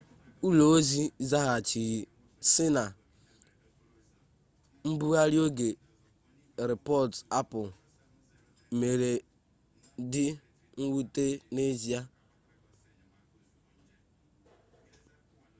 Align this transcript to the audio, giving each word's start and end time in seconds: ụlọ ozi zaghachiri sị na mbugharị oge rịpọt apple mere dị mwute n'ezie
ụlọ 0.47 0.63
ozi 0.75 1.01
zaghachiri 1.29 1.99
sị 2.51 2.65
na 2.75 2.83
mbugharị 4.89 5.37
oge 5.45 5.69
rịpọt 6.69 7.11
apple 7.39 7.65
mere 8.79 9.11
dị 10.11 10.25
mwute 10.81 11.25
n'ezie 11.53 11.99